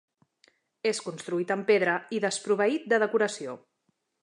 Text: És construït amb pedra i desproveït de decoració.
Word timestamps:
És 0.91 1.01
construït 1.07 1.53
amb 1.57 1.67
pedra 1.73 1.95
i 2.19 2.23
desproveït 2.25 2.91
de 2.95 3.01
decoració. 3.07 3.57